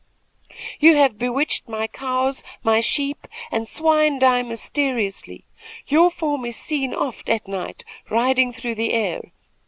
"You 0.79 0.95
have 0.95 1.19
bewitched 1.19 1.69
my 1.69 1.85
cows; 1.85 2.41
my 2.63 2.79
sheep 2.79 3.27
and 3.51 3.67
swine 3.67 4.17
die 4.17 4.41
mysteriously. 4.41 5.45
Your 5.85 6.09
form 6.09 6.43
is 6.45 6.57
seen 6.57 6.91
oft 6.95 7.29
at 7.29 7.47
night 7.47 7.85
riding 8.09 8.51
through 8.51 8.73
the 8.73 8.93
air. 8.93 9.21